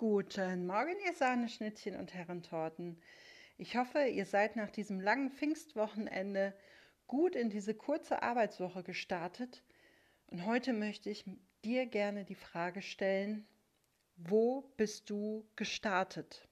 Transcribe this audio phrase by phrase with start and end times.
[0.00, 3.02] Guten Morgen, ihr Sahneschnittchen und Herrentorten.
[3.58, 6.56] Ich hoffe, ihr seid nach diesem langen Pfingstwochenende
[7.06, 9.62] gut in diese kurze Arbeitswoche gestartet.
[10.28, 11.26] Und heute möchte ich
[11.66, 13.46] dir gerne die Frage stellen,
[14.16, 16.48] wo bist du gestartet?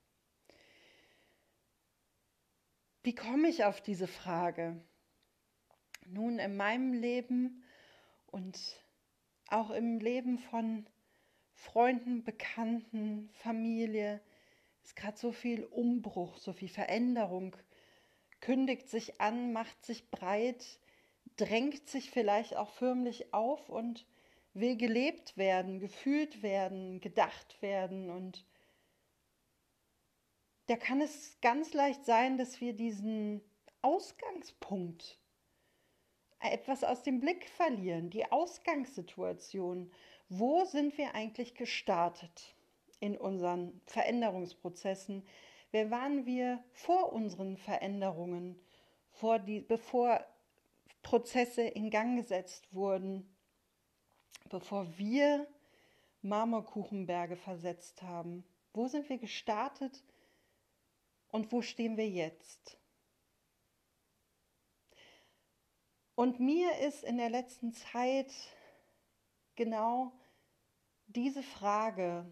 [3.02, 4.78] Wie komme ich auf diese Frage?
[6.04, 7.64] Nun, in meinem Leben
[8.26, 8.58] und
[9.46, 10.86] auch im Leben von
[11.58, 14.20] Freunden, Bekannten, Familie.
[14.84, 17.56] Ist gerade so viel Umbruch, so viel Veränderung,
[18.40, 20.78] kündigt sich an, macht sich breit,
[21.36, 24.06] drängt sich vielleicht auch förmlich auf und
[24.54, 28.08] will gelebt werden, gefühlt werden, gedacht werden.
[28.08, 28.44] Und
[30.66, 33.42] da kann es ganz leicht sein, dass wir diesen
[33.82, 35.18] Ausgangspunkt
[36.40, 39.90] etwas aus dem Blick verlieren, die Ausgangssituation
[40.28, 42.54] wo sind wir eigentlich gestartet
[43.00, 45.26] in unseren Veränderungsprozessen?
[45.70, 48.60] Wer waren wir vor unseren Veränderungen,
[49.10, 50.24] vor die, bevor
[51.02, 53.28] Prozesse in Gang gesetzt wurden,
[54.48, 55.46] bevor wir
[56.22, 58.44] Marmorkuchenberge versetzt haben?
[58.74, 60.04] Wo sind wir gestartet
[61.30, 62.78] und wo stehen wir jetzt?
[66.14, 68.32] Und mir ist in der letzten Zeit
[69.58, 70.12] genau
[71.08, 72.24] diese Frage,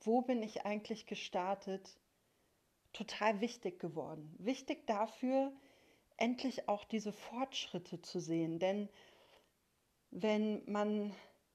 [0.00, 1.96] wo bin ich eigentlich gestartet,
[2.92, 4.34] total wichtig geworden.
[4.38, 5.52] Wichtig dafür,
[6.16, 8.58] endlich auch diese Fortschritte zu sehen.
[8.58, 8.88] Denn
[10.10, 11.14] wenn man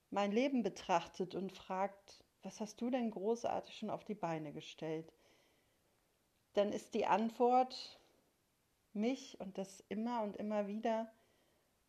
[0.09, 5.13] mein Leben betrachtet und fragt, was hast du denn großartig schon auf die Beine gestellt,
[6.53, 7.99] dann ist die Antwort
[8.93, 11.11] mich und das immer und immer wieder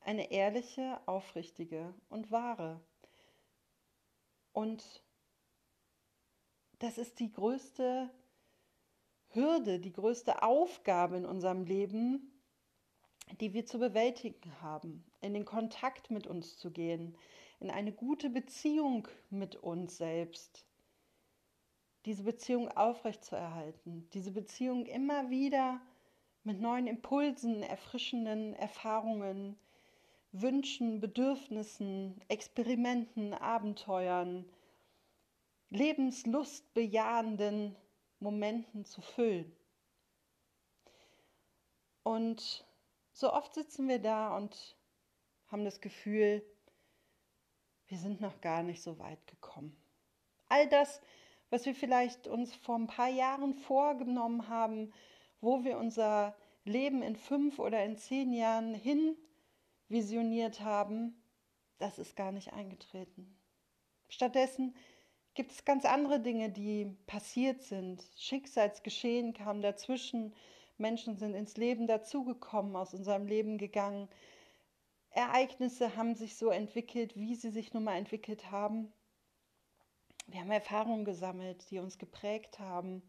[0.00, 2.80] eine ehrliche, aufrichtige und wahre.
[4.58, 5.04] Und
[6.80, 8.10] das ist die größte
[9.28, 12.42] Hürde, die größte Aufgabe in unserem Leben,
[13.40, 17.16] die wir zu bewältigen haben, in den Kontakt mit uns zu gehen,
[17.60, 20.66] in eine gute Beziehung mit uns selbst,
[22.04, 25.80] diese Beziehung aufrechtzuerhalten, diese Beziehung immer wieder
[26.42, 29.56] mit neuen Impulsen, erfrischenden Erfahrungen,
[30.32, 34.44] Wünschen, Bedürfnissen, Experimenten, Abenteuern,
[35.70, 37.76] lebenslustbejahenden
[38.20, 39.54] Momenten zu füllen.
[42.02, 42.66] Und
[43.12, 44.76] so oft sitzen wir da und
[45.48, 46.44] haben das Gefühl,
[47.86, 49.76] wir sind noch gar nicht so weit gekommen.
[50.48, 51.00] All das,
[51.50, 54.92] was wir vielleicht uns vor ein paar Jahren vorgenommen haben,
[55.40, 59.16] wo wir unser Leben in fünf oder in zehn Jahren hin
[59.88, 61.20] visioniert haben,
[61.78, 63.38] das ist gar nicht eingetreten.
[64.08, 64.74] Stattdessen
[65.34, 68.02] gibt es ganz andere Dinge, die passiert sind.
[68.16, 70.34] Schicksalsgeschehen kam dazwischen,
[70.78, 74.08] Menschen sind ins Leben dazugekommen, aus unserem Leben gegangen.
[75.10, 78.92] Ereignisse haben sich so entwickelt, wie sie sich nun mal entwickelt haben.
[80.26, 83.02] Wir haben Erfahrungen gesammelt, die uns geprägt haben.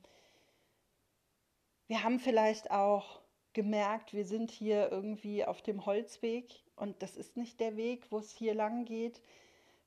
[1.88, 3.22] Wir haben vielleicht auch
[3.54, 8.20] gemerkt, wir sind hier irgendwie auf dem Holzweg und das ist nicht der Weg, wo
[8.20, 9.22] es hier lang geht.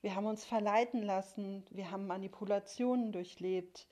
[0.02, 3.86] Wir haben uns verleiten lassen, wir haben Manipulationen durchlebt,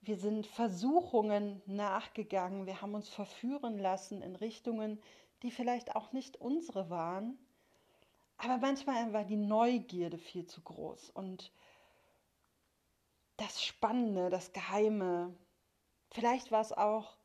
[0.00, 5.00] wir sind Versuchungen nachgegangen, wir haben uns verführen lassen in Richtungen,
[5.42, 7.38] die vielleicht auch nicht unsere waren.
[8.36, 11.52] Aber manchmal war die Neugierde viel zu groß und
[13.36, 15.34] das Spannende, das Geheime.
[16.10, 17.17] Vielleicht war es auch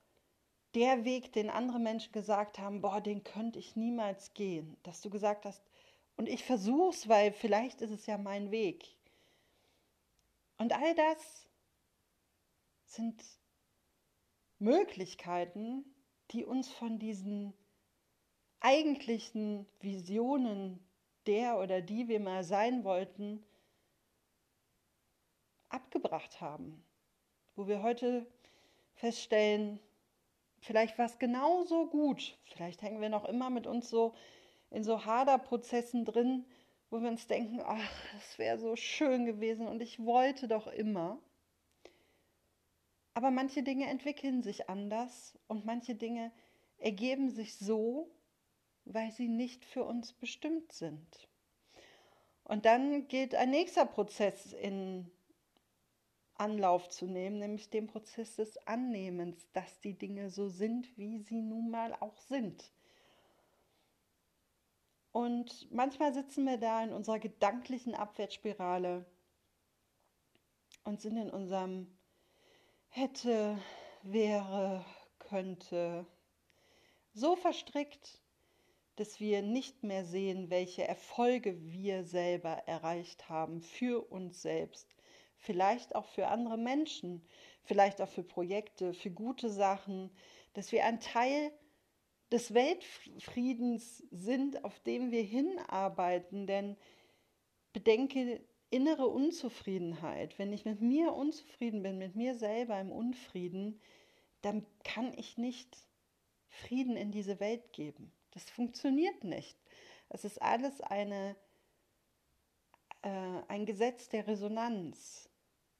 [0.76, 5.10] der Weg, den andere Menschen gesagt haben, boah, den könnte ich niemals gehen, dass du
[5.10, 5.64] gesagt hast,
[6.16, 8.96] und ich versuch's, weil vielleicht ist es ja mein Weg.
[10.58, 11.48] Und all das
[12.86, 13.24] sind
[14.60, 15.84] Möglichkeiten,
[16.32, 17.54] die uns von diesen
[18.60, 20.80] eigentlichen Visionen
[21.26, 23.44] der oder die wir mal sein wollten,
[25.70, 26.84] abgebracht haben.
[27.56, 28.26] Wo wir heute
[28.96, 29.80] feststellen,
[30.64, 32.38] Vielleicht war es genauso gut.
[32.46, 34.16] Vielleicht hängen wir noch immer mit uns so
[34.70, 36.46] in so Haderprozessen drin,
[36.90, 41.20] wo wir uns denken, ach, es wäre so schön gewesen und ich wollte doch immer.
[43.14, 46.32] Aber manche Dinge entwickeln sich anders und manche Dinge
[46.78, 48.10] ergeben sich so,
[48.86, 51.28] weil sie nicht für uns bestimmt sind.
[52.46, 55.12] Und dann geht ein nächster Prozess in
[56.36, 61.42] Anlauf zu nehmen, nämlich den Prozess des Annehmens, dass die Dinge so sind, wie sie
[61.42, 62.72] nun mal auch sind.
[65.12, 69.06] Und manchmal sitzen wir da in unserer gedanklichen Abwärtsspirale
[70.84, 71.88] und sind in unserem
[72.90, 73.58] hätte,
[74.02, 74.84] wäre,
[75.20, 76.06] könnte,
[77.14, 78.22] so verstrickt,
[78.96, 84.88] dass wir nicht mehr sehen, welche Erfolge wir selber erreicht haben für uns selbst,
[85.44, 87.22] vielleicht auch für andere Menschen,
[87.64, 90.10] vielleicht auch für Projekte, für gute Sachen,
[90.54, 91.52] dass wir ein Teil
[92.32, 96.48] des Weltfriedens sind, auf dem wir hinarbeiten.
[96.48, 96.78] Denn
[97.74, 100.40] bedenke innere Unzufriedenheit.
[100.40, 103.80] Wenn ich mit mir unzufrieden bin, mit mir selber im Unfrieden,
[104.42, 105.78] dann kann ich nicht
[106.48, 108.12] Frieden in diese Welt geben.
[108.32, 109.58] Das funktioniert nicht.
[110.10, 111.36] Es ist alles eine,
[113.04, 115.30] äh, ein Gesetz der Resonanz.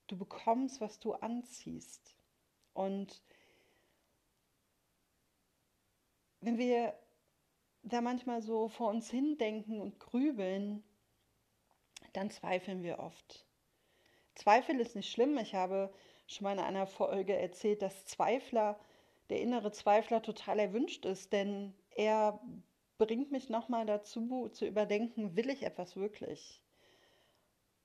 [0.08, 2.16] Du bekommst, was du anziehst.
[2.74, 3.22] Und
[6.42, 6.94] wenn wir
[7.84, 10.84] da manchmal so vor uns hindenken und grübeln,
[12.14, 13.46] dann zweifeln wir oft.
[14.36, 15.38] Zweifel ist nicht schlimm.
[15.38, 15.94] Ich habe
[16.28, 18.80] schon mal in einer Folge erzählt, dass Zweifler,
[19.30, 22.40] der innere Zweifler total erwünscht ist, denn er
[22.98, 26.63] bringt mich nochmal dazu zu überdenken, will ich etwas wirklich?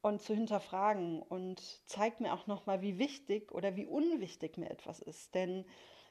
[0.00, 5.00] Und zu hinterfragen und zeigt mir auch nochmal, wie wichtig oder wie unwichtig mir etwas
[5.00, 5.35] ist.
[5.35, 5.65] Denn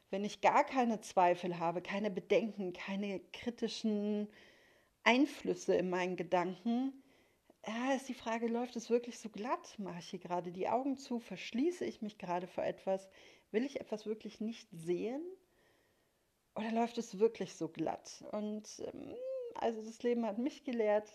[0.09, 4.27] wenn ich gar keine Zweifel habe, keine Bedenken, keine kritischen
[5.03, 7.01] Einflüsse in meinen Gedanken,
[7.65, 9.75] ja, ist die Frage, läuft es wirklich so glatt?
[9.77, 11.19] Mache ich hier gerade die Augen zu?
[11.19, 13.09] Verschließe ich mich gerade vor etwas?
[13.51, 15.21] Will ich etwas wirklich nicht sehen?
[16.55, 18.23] Oder läuft es wirklich so glatt?
[18.31, 19.15] Und ähm,
[19.55, 21.09] also das Leben hat mich gelehrt,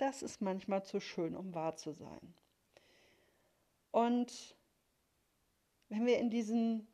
[0.00, 2.34] das ist manchmal zu schön, um wahr zu sein.
[3.90, 4.56] Und
[5.88, 6.86] wenn wir in diesen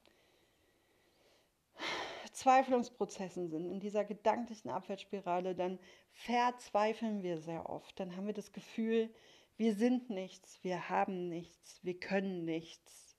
[2.23, 5.79] Verzweiflungsprozessen sind, in dieser gedanklichen Abwärtsspirale, dann
[6.11, 7.99] verzweifeln wir sehr oft.
[8.01, 9.15] Dann haben wir das Gefühl,
[9.57, 13.17] wir sind nichts, wir haben nichts, wir können nichts.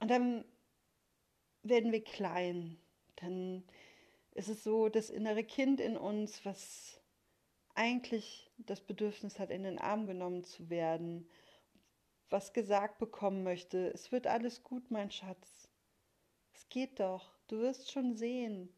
[0.00, 0.44] Und dann
[1.62, 2.78] werden wir klein.
[3.16, 3.64] Dann
[4.32, 7.00] ist es so, das innere Kind in uns, was
[7.74, 11.28] eigentlich das Bedürfnis hat, in den Arm genommen zu werden,
[12.30, 15.68] was gesagt bekommen möchte, es wird alles gut, mein Schatz.
[16.52, 17.32] Es geht doch.
[17.48, 18.72] Du wirst schon sehen.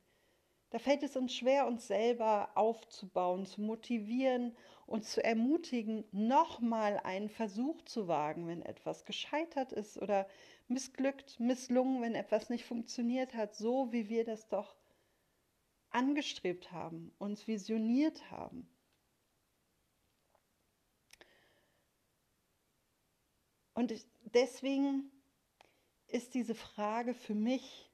[0.70, 4.56] Da fällt es uns schwer, uns selber aufzubauen, zu motivieren
[4.86, 10.28] und zu ermutigen, nochmal einen Versuch zu wagen, wenn etwas gescheitert ist oder
[10.68, 14.76] missglückt, misslungen, wenn etwas nicht funktioniert hat, so wie wir das doch
[15.90, 18.68] angestrebt haben, uns visioniert haben.
[23.76, 23.92] Und
[24.32, 25.12] deswegen
[26.08, 27.90] ist diese Frage für mich,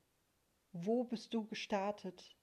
[0.72, 2.36] wo bist du gestartet?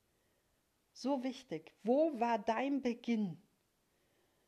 [0.91, 1.71] So wichtig.
[1.83, 3.41] Wo war dein Beginn?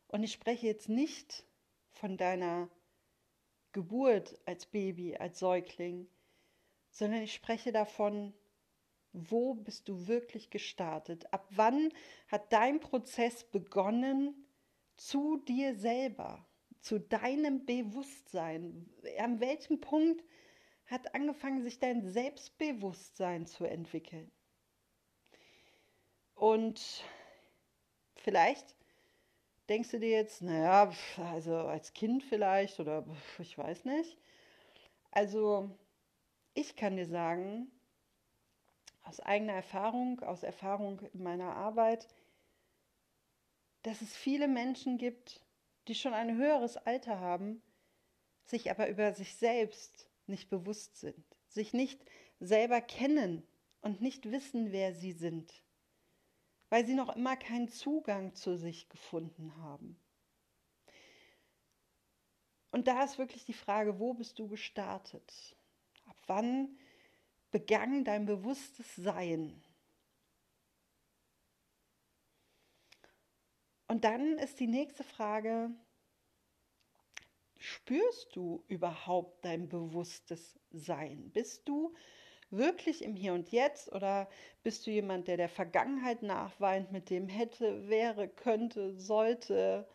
[0.10, 1.46] Und ich spreche jetzt nicht
[1.92, 2.70] von deiner
[3.72, 6.10] Geburt als Baby, als Säugling,
[6.90, 8.34] sondern ich spreche davon,
[9.14, 11.32] wo bist du wirklich gestartet?
[11.32, 11.94] Ab wann
[12.28, 14.36] hat dein Prozess begonnen
[14.98, 16.46] zu dir selber,
[16.82, 18.90] zu deinem Bewusstsein?
[19.18, 20.24] An welchem Punkt
[20.88, 24.30] hat angefangen, sich dein Selbstbewusstsein zu entwickeln.
[26.36, 27.04] Und
[28.16, 28.76] vielleicht
[29.70, 30.92] denkst du dir jetzt, naja,
[31.32, 33.06] also als Kind vielleicht oder
[33.40, 34.18] ich weiß nicht.
[35.12, 35.70] Also
[36.54, 37.72] ich kann dir sagen,
[39.04, 42.08] aus eigener Erfahrung, aus Erfahrung in meiner Arbeit,
[43.84, 45.42] dass es viele Menschen gibt,
[45.88, 47.62] die schon ein höheres Alter haben,
[48.46, 52.04] sich aber über sich selbst nicht bewusst sind, sich nicht
[52.40, 53.44] selber kennen
[53.82, 55.64] und nicht wissen, wer sie sind,
[56.70, 60.00] weil sie noch immer keinen Zugang zu sich gefunden haben.
[62.72, 65.56] Und da ist wirklich die Frage, wo bist du gestartet?
[66.06, 66.78] Ab wann
[67.52, 69.62] begann dein bewusstes Sein?
[73.92, 75.70] Und dann ist die nächste Frage,
[77.58, 81.30] spürst du überhaupt dein bewusstes Sein?
[81.34, 81.94] Bist du
[82.52, 84.30] wirklich im Hier und Jetzt oder
[84.64, 89.86] bist du jemand, der der Vergangenheit nachweint, mit dem hätte, wäre, könnte, sollte,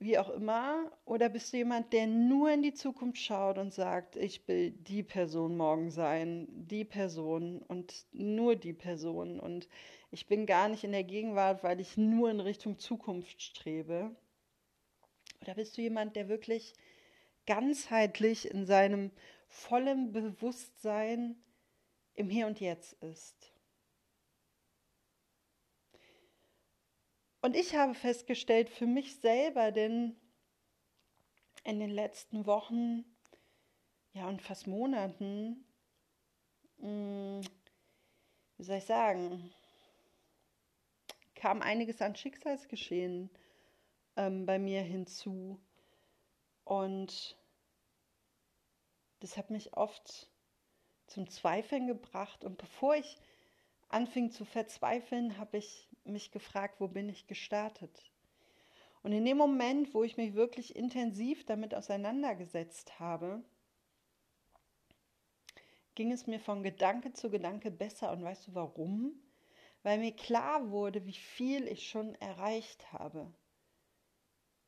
[0.00, 0.90] wie auch immer?
[1.04, 5.02] Oder bist du jemand, der nur in die Zukunft schaut und sagt, ich will die
[5.02, 9.68] Person morgen sein, die Person und nur die Person und
[10.10, 14.16] ich bin gar nicht in der Gegenwart, weil ich nur in Richtung Zukunft strebe?
[15.42, 16.72] Oder bist du jemand, der wirklich
[17.46, 19.10] ganzheitlich in seinem
[19.48, 21.36] vollen Bewusstsein
[22.14, 23.52] im Hier und Jetzt ist?
[27.42, 30.16] Und ich habe festgestellt für mich selber, denn
[31.64, 33.04] in den letzten Wochen
[34.12, 35.64] ja, und fast Monaten,
[36.78, 37.40] mh, hm,
[38.56, 39.52] wie soll ich sagen,
[41.34, 43.30] kam einiges an Schicksalsgeschehen
[44.16, 45.58] ähm, bei mir hinzu.
[46.64, 47.38] Und
[49.20, 50.30] das hat mich oft
[51.06, 52.44] zum Zweifeln gebracht.
[52.44, 53.16] Und bevor ich
[53.88, 58.10] anfing zu verzweifeln, habe ich mich gefragt, wo bin ich gestartet?
[59.02, 63.42] Und in dem Moment, wo ich mich wirklich intensiv damit auseinandergesetzt habe,
[65.94, 68.12] ging es mir von Gedanke zu Gedanke besser.
[68.12, 69.14] Und weißt du warum?
[69.82, 73.32] Weil mir klar wurde, wie viel ich schon erreicht habe.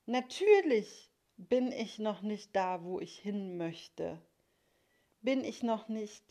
[0.06, 4.20] Natürlich bin ich noch nicht da, wo ich hin möchte.
[5.20, 6.24] Bin ich noch nicht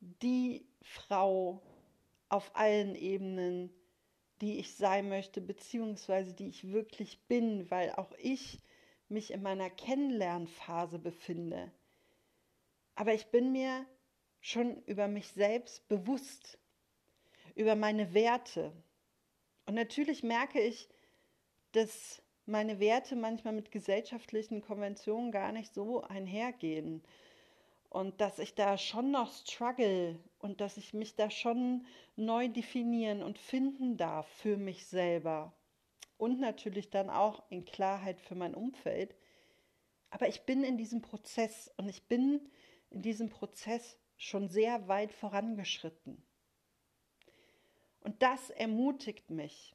[0.00, 1.62] die Frau
[2.30, 3.70] auf allen Ebenen,
[4.40, 8.58] die ich sein möchte, beziehungsweise die ich wirklich bin, weil auch ich
[9.08, 11.70] mich in meiner Kennenlernphase befinde.
[12.94, 13.84] Aber ich bin mir
[14.40, 16.58] schon über mich selbst bewusst,
[17.54, 18.72] über meine Werte.
[19.66, 20.88] Und natürlich merke ich,
[21.72, 27.02] dass meine Werte manchmal mit gesellschaftlichen Konventionen gar nicht so einhergehen.
[27.88, 33.22] Und dass ich da schon noch struggle und dass ich mich da schon neu definieren
[33.22, 35.54] und finden darf für mich selber.
[36.16, 39.14] Und natürlich dann auch in Klarheit für mein Umfeld.
[40.10, 42.50] Aber ich bin in diesem Prozess und ich bin
[42.90, 46.22] in diesem Prozess schon sehr weit vorangeschritten.
[48.00, 49.74] Und das ermutigt mich.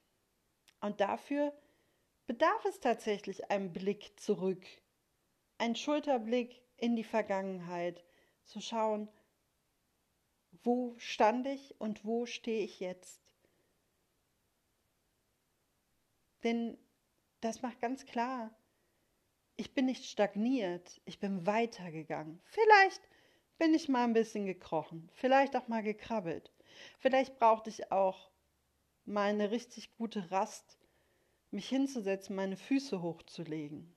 [0.81, 1.53] Und dafür
[2.27, 4.65] bedarf es tatsächlich einem Blick zurück,
[5.57, 8.03] ein Schulterblick in die Vergangenheit,
[8.43, 9.09] zu schauen,
[10.65, 13.21] wo stand ich und wo stehe ich jetzt.
[16.43, 16.77] Denn
[17.41, 18.55] das macht ganz klar,
[19.55, 22.41] ich bin nicht stagniert, ich bin weitergegangen.
[22.45, 23.01] Vielleicht
[23.57, 26.51] bin ich mal ein bisschen gekrochen, vielleicht auch mal gekrabbelt.
[26.99, 28.31] Vielleicht brauchte ich auch
[29.05, 30.77] mal eine richtig gute Rast,
[31.51, 33.95] mich hinzusetzen, meine Füße hochzulegen.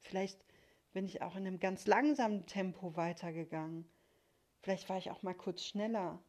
[0.00, 0.44] Vielleicht
[0.92, 3.88] bin ich auch in einem ganz langsamen Tempo weitergegangen.
[4.62, 6.22] Vielleicht war ich auch mal kurz schneller.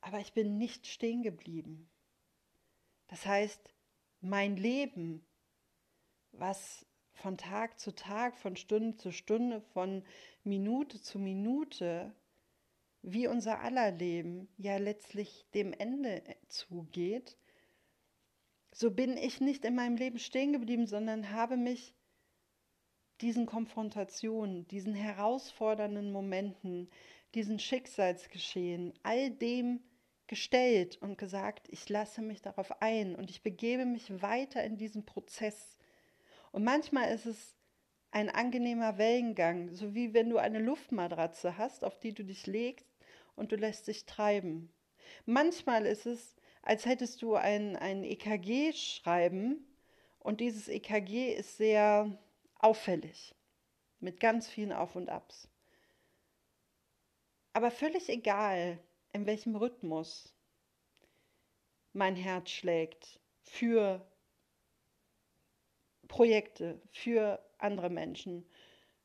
[0.00, 1.90] Aber ich bin nicht stehen geblieben.
[3.08, 3.74] Das heißt,
[4.20, 5.24] mein Leben,
[6.32, 10.04] was von Tag zu Tag, von Stunde zu Stunde, von
[10.44, 12.14] Minute zu Minute,
[13.02, 17.36] wie unser aller Leben ja letztlich dem Ende zugeht,
[18.72, 21.95] so bin ich nicht in meinem Leben stehen geblieben, sondern habe mich
[23.20, 26.90] diesen Konfrontationen, diesen herausfordernden Momenten,
[27.34, 29.80] diesen Schicksalsgeschehen, all dem
[30.26, 35.04] gestellt und gesagt, ich lasse mich darauf ein und ich begebe mich weiter in diesen
[35.04, 35.76] Prozess.
[36.52, 37.56] Und manchmal ist es
[38.10, 42.86] ein angenehmer Wellengang, so wie wenn du eine Luftmatratze hast, auf die du dich legst
[43.34, 44.72] und du lässt dich treiben.
[45.24, 49.64] Manchmal ist es, als hättest du ein, ein EKG schreiben
[50.18, 52.18] und dieses EKG ist sehr
[52.58, 53.34] auffällig,
[54.00, 55.48] mit ganz vielen Auf und Abs.
[57.52, 58.78] Aber völlig egal,
[59.12, 60.34] in welchem Rhythmus
[61.92, 64.06] mein Herz schlägt für
[66.08, 68.46] Projekte, für andere Menschen,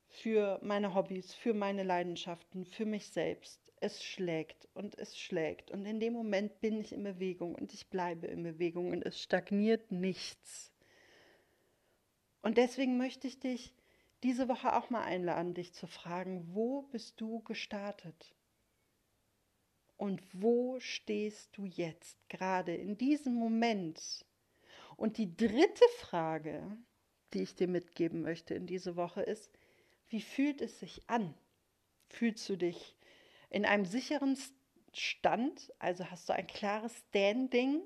[0.08, 3.60] für meine Hobbys, für meine Leidenschaften, für mich selbst.
[3.80, 5.70] Es schlägt und es schlägt.
[5.70, 9.20] Und in dem Moment bin ich in Bewegung und ich bleibe in Bewegung und es
[9.20, 10.71] stagniert nichts.
[12.42, 13.72] Und deswegen möchte ich dich
[14.22, 18.34] diese Woche auch mal einladen, dich zu fragen, wo bist du gestartet?
[19.96, 24.24] Und wo stehst du jetzt gerade in diesem Moment?
[24.96, 26.76] Und die dritte Frage,
[27.32, 29.50] die ich dir mitgeben möchte in diese Woche ist,
[30.08, 31.34] wie fühlt es sich an?
[32.08, 32.96] Fühlst du dich
[33.50, 34.36] in einem sicheren
[34.92, 37.82] Stand, also hast du ein klares Standing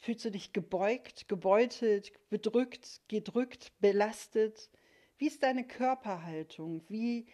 [0.00, 4.70] Fühlst du dich gebeugt, gebeutelt, bedrückt, gedrückt, belastet?
[5.18, 6.82] Wie ist deine Körperhaltung?
[6.88, 7.26] Wie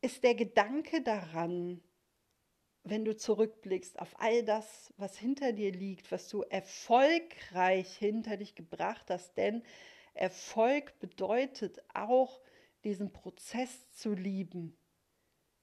[0.00, 1.80] ist der Gedanke daran,
[2.82, 8.56] wenn du zurückblickst auf all das, was hinter dir liegt, was du erfolgreich hinter dich
[8.56, 9.36] gebracht hast?
[9.36, 9.62] Denn
[10.14, 12.40] Erfolg bedeutet auch,
[12.82, 14.76] diesen Prozess zu lieben.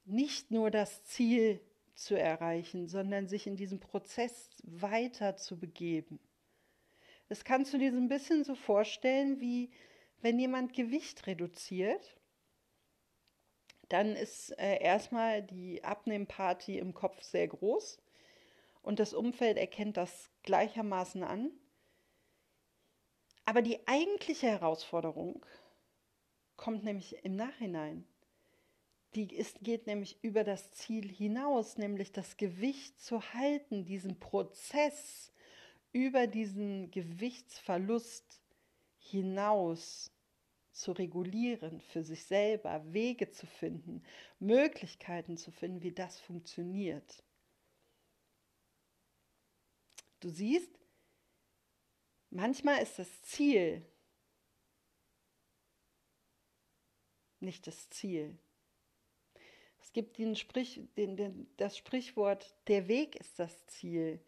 [0.06, 1.62] Nicht nur das Ziel
[2.04, 6.20] zu erreichen, sondern sich in diesem Prozess weiter zu begeben.
[7.30, 9.72] Das kannst du dir so ein bisschen so vorstellen, wie
[10.22, 12.18] wenn jemand Gewicht reduziert,
[13.90, 18.02] dann ist äh, erstmal die Abnehmparty im Kopf sehr groß
[18.82, 21.52] und das Umfeld erkennt das gleichermaßen an.
[23.46, 25.46] Aber die eigentliche Herausforderung
[26.56, 28.08] kommt nämlich im Nachhinein.
[29.16, 35.34] Die ist, geht nämlich über das Ziel hinaus, nämlich das Gewicht zu halten, diesen Prozess
[35.92, 38.42] über diesen Gewichtsverlust
[39.00, 40.12] hinaus
[40.72, 44.04] zu regulieren, für sich selber Wege zu finden,
[44.40, 47.24] Möglichkeiten zu finden, wie das funktioniert.
[50.22, 50.72] Du siehst,
[52.30, 53.86] manchmal ist das Ziel
[57.42, 58.38] nicht das Ziel.
[59.92, 64.22] Es gibt den Sprich, den, den, das Sprichwort, der Weg ist das Ziel.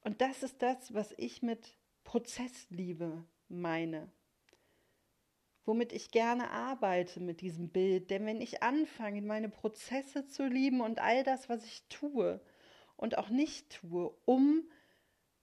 [0.00, 4.10] Und das ist das, was ich mit Prozessliebe meine.
[5.64, 8.10] Womit ich gerne arbeite mit diesem Bild.
[8.10, 12.40] Denn wenn ich anfange, meine Prozesse zu lieben und all das, was ich tue
[12.96, 14.68] und auch nicht tue, um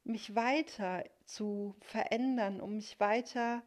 [0.04, 3.64] mich weiter zu verändern, um mich weiter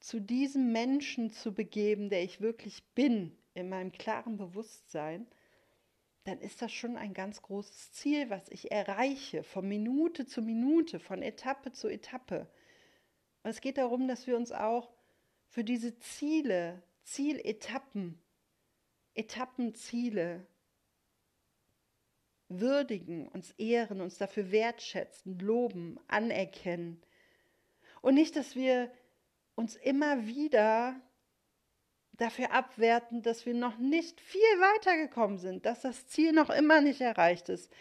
[0.00, 5.26] zu diesem Menschen zu begeben, der ich wirklich bin, in meinem klaren Bewusstsein,
[6.24, 11.00] dann ist das schon ein ganz großes Ziel, was ich erreiche, von Minute zu Minute,
[11.00, 12.48] von Etappe zu Etappe.
[13.42, 14.90] Und es geht darum, dass wir uns auch
[15.48, 18.20] für diese Ziele, Zieletappen,
[19.14, 20.46] Etappenziele
[22.48, 27.02] würdigen, uns ehren, uns dafür wertschätzen, loben, anerkennen.
[28.00, 28.90] Und nicht, dass wir
[29.54, 31.00] uns immer wieder
[32.18, 37.00] dafür abwerten, dass wir noch nicht viel weitergekommen sind, dass das Ziel noch immer nicht
[37.00, 37.72] erreicht ist,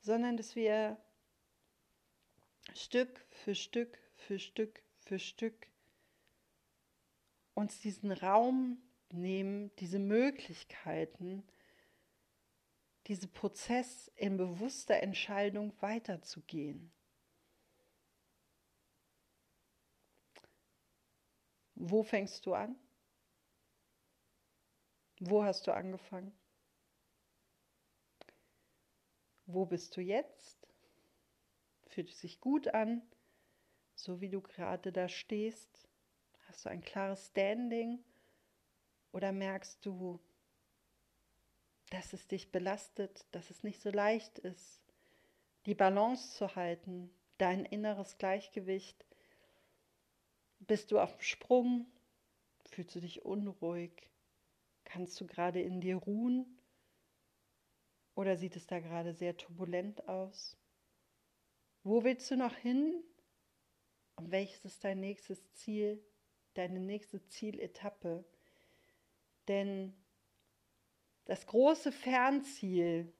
[0.00, 0.96] sondern dass wir
[2.74, 5.68] Stück für Stück für Stück für Stück
[7.54, 11.46] uns diesen Raum nehmen, diese Möglichkeiten,
[13.06, 16.90] diesen Prozess in bewusster Entscheidung weiterzugehen.
[21.74, 22.76] Wo fängst du an?
[25.20, 26.36] Wo hast du angefangen?
[29.46, 30.68] Wo bist du jetzt?
[31.86, 33.00] Fühlt es sich gut an,
[33.94, 35.88] so wie du gerade da stehst?
[36.48, 38.04] Hast du ein klares Standing?
[39.12, 40.20] Oder merkst du,
[41.90, 44.82] dass es dich belastet, dass es nicht so leicht ist,
[45.64, 49.06] die Balance zu halten, dein inneres Gleichgewicht?
[50.58, 51.86] Bist du auf dem Sprung?
[52.66, 54.10] Fühlst du dich unruhig?
[54.86, 56.46] Kannst du gerade in dir ruhen?
[58.14, 60.56] Oder sieht es da gerade sehr turbulent aus?
[61.82, 63.04] Wo willst du noch hin?
[64.14, 66.02] Und welches ist dein nächstes Ziel,
[66.54, 68.24] deine nächste Zieletappe?
[69.48, 69.92] Denn
[71.26, 73.12] das große Fernziel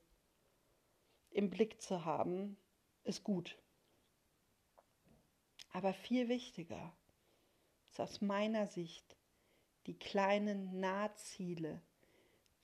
[1.31, 2.57] im Blick zu haben,
[3.03, 3.59] ist gut.
[5.73, 6.97] Aber viel wichtiger
[7.91, 9.17] ist aus meiner Sicht
[9.87, 11.81] die kleinen Nahziele,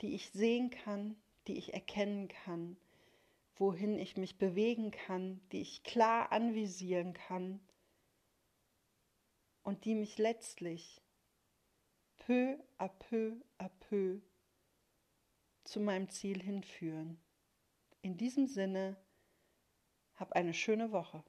[0.00, 2.76] die ich sehen kann, die ich erkennen kann,
[3.56, 7.60] wohin ich mich bewegen kann, die ich klar anvisieren kann
[9.62, 11.00] und die mich letztlich
[12.18, 14.20] peu à peu à peu
[15.64, 17.20] zu meinem Ziel hinführen.
[18.00, 18.96] In diesem Sinne,
[20.16, 21.22] hab eine schöne Woche.